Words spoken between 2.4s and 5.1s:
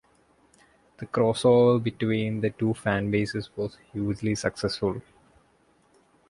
the two fan bases was hugely successful.